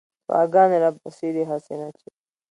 [0.27, 2.07] دعاګانې راپسې دي هسې نه چې